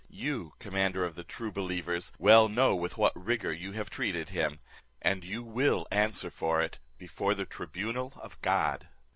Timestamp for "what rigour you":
2.97-3.73